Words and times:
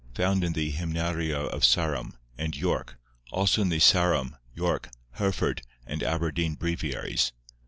Found 0.15 0.43
in 0.43 0.53
the 0.53 0.71
Hymnaria 0.71 1.45
of 1.49 1.63
Sarum, 1.63 2.15
and 2.35 2.57
York, 2.57 2.97
also 3.31 3.61
in 3.61 3.69
the 3.69 3.77
Sarum, 3.77 4.35
York, 4.51 4.89
Hereford, 5.11 5.61
and 5.85 6.01
Aberdeen 6.01 6.55
Breviaries. 6.55 7.33